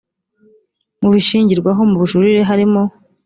[1.01, 2.81] mu bishingirwaho mu bujurire harimo